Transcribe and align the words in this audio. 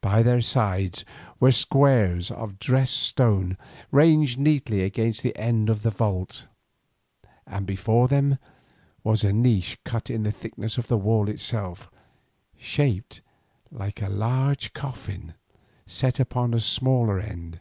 By 0.00 0.24
their 0.24 0.40
sides 0.40 1.04
were 1.38 1.52
squares 1.52 2.32
of 2.32 2.58
dressed 2.58 2.96
stone 2.96 3.56
ranged 3.92 4.36
neatly 4.36 4.82
against 4.82 5.22
the 5.22 5.36
end 5.38 5.70
of 5.70 5.82
the 5.84 5.92
vault, 5.92 6.46
and 7.46 7.64
before 7.64 8.08
them 8.08 8.38
was 9.04 9.22
a 9.22 9.32
niche 9.32 9.78
cut 9.84 10.10
in 10.10 10.24
the 10.24 10.32
thickness 10.32 10.78
of 10.78 10.88
the 10.88 10.98
wall 10.98 11.28
itself, 11.28 11.92
shaped 12.56 13.22
like 13.70 14.02
a 14.02 14.08
large 14.08 14.72
coffin 14.72 15.34
set 15.86 16.18
upon 16.18 16.54
its 16.54 16.64
smaller 16.64 17.20
end. 17.20 17.60